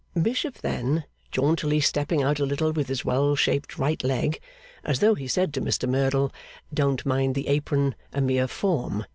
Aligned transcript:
Bishop 0.19 0.55
then 0.61 1.03
jauntily 1.29 1.79
stepping 1.79 2.23
out 2.23 2.39
a 2.39 2.43
little 2.47 2.71
with 2.71 2.87
his 2.87 3.05
well 3.05 3.35
shaped 3.35 3.77
right 3.77 4.03
leg, 4.03 4.39
as 4.83 4.97
though 4.97 5.13
he 5.13 5.27
said 5.27 5.53
to 5.53 5.61
Mr 5.61 5.87
Merdle 5.87 6.33
'don't 6.73 7.05
mind 7.05 7.35
the 7.35 7.47
apron; 7.47 7.93
a 8.11 8.19
mere 8.19 8.47
form! 8.47 9.05